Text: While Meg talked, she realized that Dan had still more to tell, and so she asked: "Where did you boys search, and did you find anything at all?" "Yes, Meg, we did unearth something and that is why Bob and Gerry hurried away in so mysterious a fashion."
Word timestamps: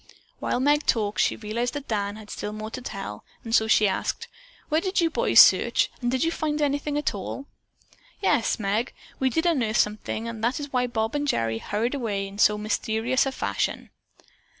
While 0.39 0.59
Meg 0.59 0.87
talked, 0.87 1.19
she 1.21 1.35
realized 1.35 1.75
that 1.75 1.87
Dan 1.87 2.15
had 2.15 2.31
still 2.31 2.53
more 2.53 2.71
to 2.71 2.81
tell, 2.81 3.23
and 3.43 3.53
so 3.53 3.67
she 3.67 3.87
asked: 3.87 4.27
"Where 4.67 4.81
did 4.81 4.99
you 4.99 5.11
boys 5.11 5.39
search, 5.39 5.91
and 6.01 6.09
did 6.09 6.23
you 6.23 6.31
find 6.31 6.59
anything 6.59 6.97
at 6.97 7.13
all?" 7.13 7.45
"Yes, 8.19 8.57
Meg, 8.59 8.93
we 9.19 9.29
did 9.29 9.45
unearth 9.45 9.77
something 9.77 10.27
and 10.27 10.43
that 10.43 10.59
is 10.59 10.73
why 10.73 10.87
Bob 10.87 11.13
and 11.13 11.27
Gerry 11.27 11.59
hurried 11.59 11.93
away 11.93 12.27
in 12.27 12.39
so 12.39 12.57
mysterious 12.57 13.27
a 13.27 13.31
fashion." 13.31 13.91